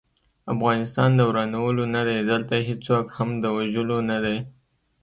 افغانستان 0.53 1.09
د 1.15 1.21
ورانولو 1.29 1.83
نه 1.95 2.01
دی، 2.07 2.17
دلته 2.31 2.55
هيڅوک 2.67 3.05
هم 3.17 3.29
د 3.43 3.45
وژلو 3.57 3.97
نه 4.09 4.17
دی 4.23 4.37